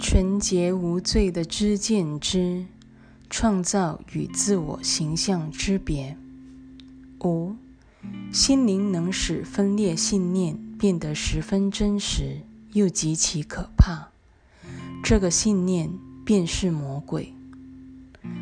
[0.00, 2.64] 纯洁无罪的知见之
[3.28, 6.16] 创造与自我形象之别。
[7.22, 7.54] 五、
[8.32, 12.40] 心灵能使分裂信念变得十分真实，
[12.72, 14.08] 又极其可怕。
[15.04, 15.90] 这个信念
[16.24, 17.34] 便是魔鬼，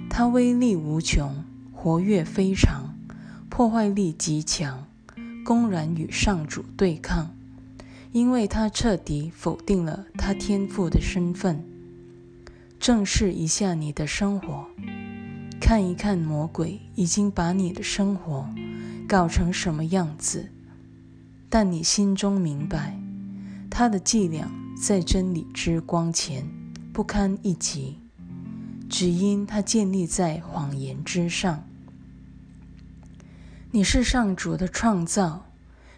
[0.09, 2.95] 它威力无穷，活跃非常，
[3.51, 4.87] 破坏力极强，
[5.45, 7.35] 公然与上主对抗。
[8.13, 11.65] 因为他彻底否定了他天赋的身份。
[12.81, 14.67] 正视一下你的生活，
[15.61, 18.49] 看一看魔鬼已经把你的生活
[19.09, 20.49] 搞成什么样子。
[21.51, 22.99] 但你心中明白，
[23.71, 24.51] 他的伎俩
[24.81, 26.47] 在真理之光前
[26.93, 27.99] 不堪一击，
[28.89, 31.67] 只因他建立在谎言之上。
[33.71, 35.47] 你是上主的创造，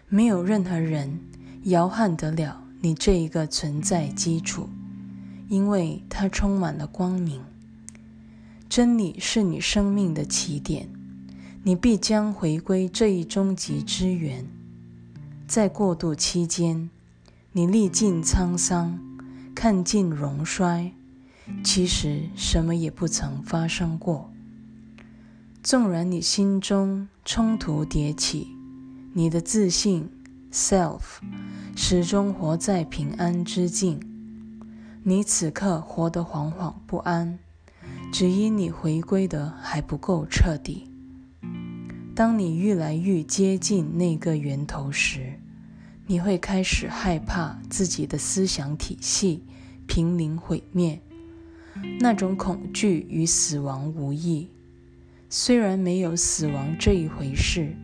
[0.09, 1.19] 没有任何人。
[1.65, 4.67] 摇撼得了你这一个存在基础，
[5.47, 7.39] 因为它充满了光明。
[8.67, 10.89] 真理是你生命的起点，
[11.63, 14.47] 你必将回归这一终极之源。
[15.45, 16.89] 在过渡期间，
[17.51, 18.99] 你历尽沧桑，
[19.53, 20.91] 看尽荣衰，
[21.63, 24.31] 其实什么也不曾发生过。
[25.61, 28.47] 纵然你心中冲突迭起，
[29.13, 30.09] 你的自信。
[30.53, 31.21] Self
[31.83, 33.99] 始终活在平安之境，
[35.03, 37.39] 你此刻活得惶惶不安，
[38.13, 40.87] 只因你回归的还不够彻底。
[42.15, 45.33] 当你越来越接近那个源头时，
[46.05, 49.43] 你会开始害怕自己的思想体系
[49.87, 51.01] 濒临毁灭。
[51.99, 54.47] 那种恐惧与死亡无异。
[55.31, 57.75] 虽然没有死亡这一回事，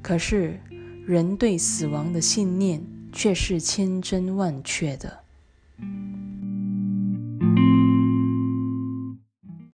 [0.00, 0.60] 可是。
[1.04, 2.80] 人对死亡的信念
[3.12, 5.20] 却是千真万确的。